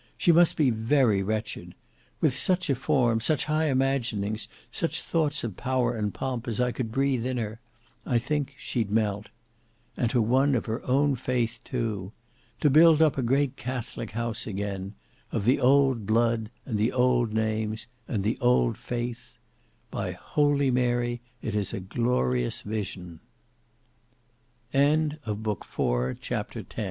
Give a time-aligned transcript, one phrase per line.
[0.17, 1.75] She must be very wretched.
[2.21, 6.71] With such a form, such high imaginings, such thoughts of power and pomp as I
[6.71, 9.29] could breathe in her,—I think she'd melt.
[9.95, 12.13] And to one of her own faith, too!
[12.61, 14.95] To build up a great Catholic house again;
[15.31, 21.53] of the old blood, and the old names, and the old faith,—by holy Mary it
[21.53, 23.19] is a glorious vision!"
[25.27, 26.79] Book 4 Chapter 11 On the eveni